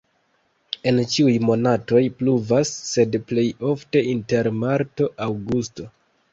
[0.91, 5.91] En ĉiuj monatoj pluvas, sed plej ofte inter marto-aŭgusto.